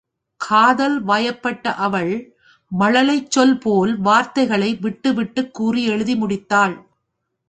[0.41, 2.13] காதல் வயப்பட்ட அவள்
[2.71, 6.75] மழலைச் சொல் போல் வார்த்தைகளை விட்டுவிட்டுக் கூறி எழுதி முடித்தாள்.